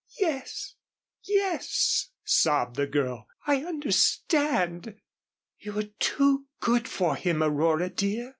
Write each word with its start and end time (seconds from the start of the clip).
"Yes 0.19 0.77
yes," 1.27 2.09
sobbed 2.23 2.75
the 2.75 2.87
girl. 2.87 3.27
"I 3.45 3.57
understand." 3.63 4.95
"You 5.59 5.73
were 5.73 5.91
too 5.99 6.47
good 6.59 6.87
for 6.87 7.15
him, 7.15 7.43
Aurora, 7.43 7.89
dear. 7.91 8.29